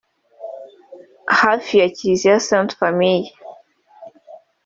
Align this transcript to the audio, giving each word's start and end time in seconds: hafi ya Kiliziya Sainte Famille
hafi 1.39 1.73
ya 1.81 1.89
Kiliziya 1.95 2.39
Sainte 2.39 2.75
Famille 2.79 3.29